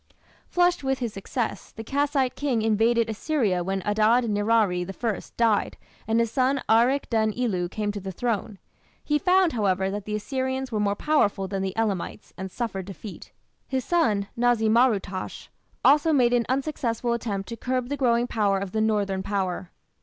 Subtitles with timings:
[0.47, 5.77] Flushed with his success, the Kassite king invaded Assyria when Adad nirari I died
[6.07, 8.57] and his son Arik den ilu came to the throne.
[9.03, 13.31] He found, however, that the Assyrians were more powerful than the Elamites, and suffered defeat.
[13.67, 15.49] His son, Na´zi mar ut´tash,
[15.85, 19.69] also made an unsuccessful attempt to curb the growing power of the northern Power.